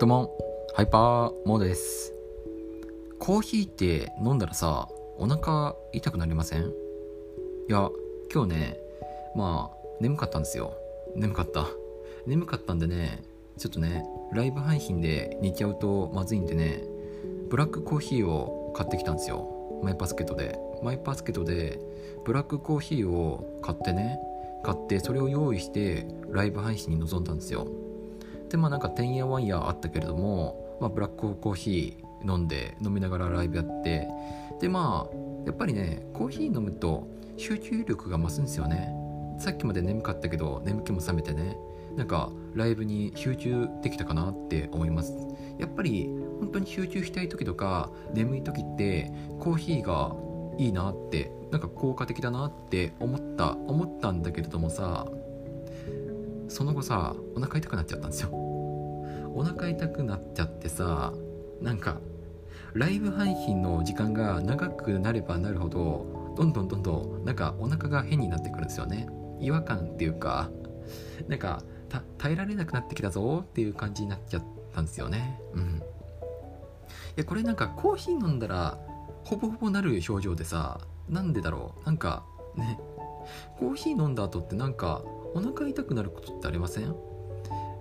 [0.00, 0.34] どうも、
[0.72, 2.14] ハイパーモードです。
[3.18, 4.88] コーヒーって飲んだらさ、
[5.18, 6.62] お腹痛くなりません？
[6.62, 6.64] い
[7.68, 7.90] や、
[8.32, 8.78] 今日ね、
[9.36, 10.72] まあ、眠かったんですよ。
[11.16, 11.66] 眠かった。
[12.26, 13.22] 眠かったんでね、
[13.58, 16.82] ちょっとね、ライブ配信で寝ちゃうとまずいんでね、
[17.50, 19.80] ブラックコーヒーを買ってきたんですよ。
[19.82, 20.58] マイバスケットで。
[20.82, 21.78] マイバスケットで、
[22.24, 24.18] ブラックコーヒーを買ってね、
[24.64, 27.66] 買ってそれを用意してライブ配信に臨んだんですよ。
[28.50, 34.08] でまあなんかてんやわんやあったけれども、まあ、ブラックコーヒー飲んで飲みながらライブやって
[34.60, 38.94] でまあやっぱりねコーヒー飲むと集中力が増すんですよね。
[39.38, 41.56] さっきまで眠かったけど眠気も覚めてね
[41.96, 45.14] なんかライブに集中できたかなって思います。
[45.58, 50.14] やっぱり本当に集中したい時とか眠い時ってコーヒーが
[50.58, 55.06] いいなってなんか効果的だなって思った思ったんだけれどもさ
[56.50, 58.30] その後さお腹痛くなっちゃったんですよ。
[58.32, 61.14] お腹痛くなっちゃってさ
[61.62, 62.00] なんか
[62.74, 69.08] ライブ配信の時間が長くなればなるほどどんどんどんどんなんかお腹が変になってくるんですよね。
[69.40, 70.50] 違和感っていうか
[71.28, 71.62] なんか
[72.18, 75.40] 耐えられなくなってきたぞっていう感じになっちゃったんですよね。
[75.54, 75.62] うん。
[75.62, 75.80] い
[77.16, 78.78] やこれなんかコーヒー飲んだら
[79.24, 81.86] ほぼほぼなる表情でさなんでだろう。
[81.86, 82.24] なんか
[82.56, 82.78] ね
[83.58, 85.02] コーヒー飲んだ後ってなんか
[85.34, 86.94] お腹痛くなることってありません？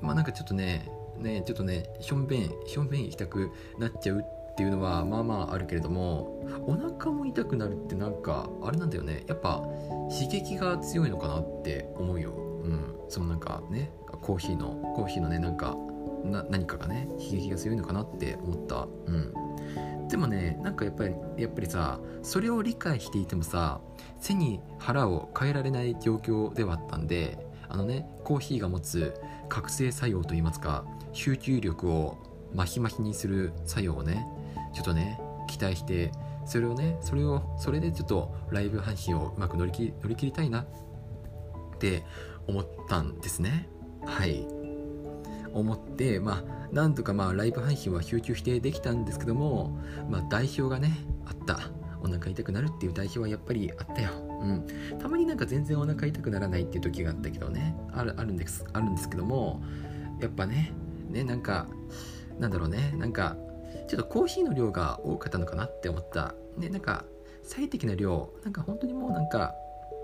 [0.00, 9.24] まあなんかちょっとねねちょっとねしょんべんしょんべん行きたくなっちゃうっていうのはまあまああるけれどもお腹も痛くなるってなんかあれなんだよね。
[9.26, 9.62] やっぱ
[10.10, 12.32] 刺激が強いのかなって思うよ。
[12.32, 12.94] うん。
[13.08, 13.90] そのなんかね
[14.22, 15.76] コーヒーのコーヒーのねなんか
[16.24, 18.88] な何かがね刺激が強いのかなって思った。
[19.06, 19.34] うん。
[20.12, 23.80] でもねなんかやっぱりやっぱりさそれを理解していてもさ
[24.20, 29.14] 背に腹を変えられない状況ではあったんであのねコーヒーが持つ
[29.48, 32.18] 覚醒作用といいますか集中力を
[32.52, 34.26] マヒマヒにする作用をね
[34.74, 36.12] ちょっとね期待して
[36.44, 42.02] それをねそれをそれでちょっとライブ配信をうまく乗り切乗り切りたいなって
[42.46, 43.66] 思ったんですね。
[44.04, 44.61] はい
[45.52, 49.78] 思ってまあなんとかまあライブ配信は集中してできたんですけども
[50.10, 50.96] まあ代表がね
[51.26, 51.58] あった。
[52.04, 54.10] お腹痛くなるっていう代表はやっぱりあったよ。
[54.40, 54.66] うん。
[54.98, 57.76] たまになんか全然お腹痛くならないっていう時があったけどね。
[57.92, 59.62] あるあるんですあるんですけども
[60.20, 60.72] やっぱね
[61.08, 61.68] ねなんか
[62.40, 63.36] なんだろうねなんか
[63.88, 66.34] ちょっとコーヒーの量が多かったのかなって思った。
[66.58, 67.04] ねなんか
[67.44, 69.54] 最適な量なんか本当にもうなんか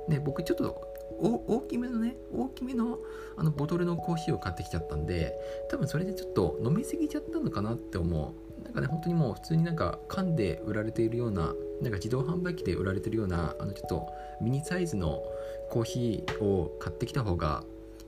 [0.08, 0.80] ね僕ちょっと
[1.20, 2.98] 大きめのね大きめの
[3.36, 5.32] あのボトルのコーヒーを買ってきちゃったんで
[5.70, 8.48] 多分それでちょっと飲みすぎちゃったのかなって思う。
[8.64, 14.08] なんかね本当にもう普通になんか缶で売られているようななんか自動販売機で売られてるようなあのちょっと
[14.40, 15.22] ミニサイズの
[15.70, 17.62] コーヒーを買ってきた方が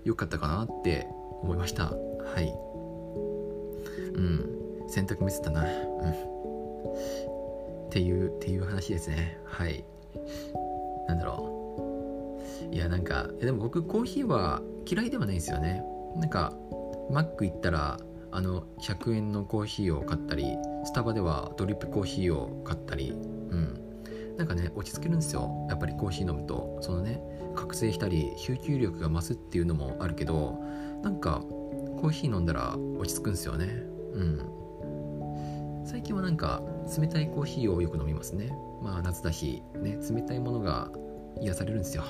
[0.05, 1.07] 良かったかなって
[1.43, 1.85] 思いました。
[1.85, 2.53] はい。
[4.15, 4.89] うん。
[4.89, 5.63] 洗濯ミスったな。
[5.63, 6.11] うん。
[7.87, 9.39] っていうっていう話ですね。
[9.45, 9.85] はい。
[11.09, 11.60] なんだろう。
[12.73, 15.83] いやなんかでも僕コーヒーは嫌いではないんですよね。
[16.17, 16.53] なんか
[17.11, 17.99] マック行ったら
[18.33, 23.81] あの100円のコーヒーを買ったりスタバではドリップコーヒーを買ったりうん。
[24.37, 25.67] なんかね落ち着けるんですよ。
[25.69, 26.79] やっぱりコーヒー飲むと。
[26.81, 27.21] そのね
[27.55, 30.59] 覚醒したり集中力が増すっていうのもあるけど
[31.03, 31.43] なんか
[32.01, 33.67] コーヒー飲んだら落ち着くんですよね。
[34.15, 35.85] うん。
[35.85, 36.63] 最近はなんか
[36.99, 38.51] 冷たいコーヒーをよく飲みますね。
[38.81, 40.91] まあ夏だしね冷たいものが
[41.41, 42.05] 癒されるんですよ。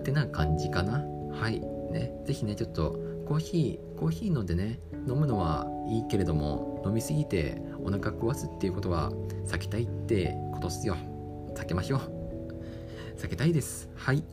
[0.00, 1.04] ってな感じかな。
[1.32, 1.60] はい。
[1.60, 2.12] ね。
[2.26, 9.12] 是非ねちょっとコーヒーコーヒー飲んでね飲むのはいいけれども飲みすぎてお腹壊すっていうことは
[9.46, 10.96] 避けたいってことっすよ。
[11.54, 12.00] 避けましょう。
[13.18, 13.88] 避けたいです。
[13.94, 14.24] はい。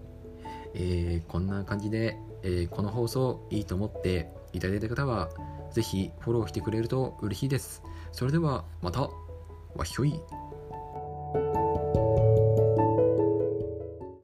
[0.73, 5.29] えー、こんな感じで、えー、この放送いいと思っていただいた方は
[5.71, 7.83] ぜひフォローしてくれると嬉しいです。
[8.11, 9.09] それではまた。
[9.75, 10.19] わひょい。